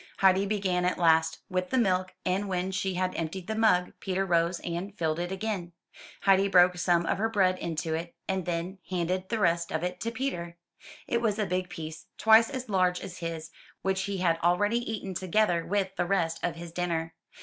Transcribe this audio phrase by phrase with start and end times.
[0.17, 4.25] Heidi began at last, with the milk; and when she had emptied the mug, Peter
[4.25, 5.73] rose and filled it again.
[6.21, 9.99] Heidi broke some of her bread into it, and then handed the rest of it
[9.99, 10.57] to Peter.
[11.07, 13.51] It was a big piece, twice as large as his,
[13.83, 17.13] which he had already eaten, together with the rest of his dinner.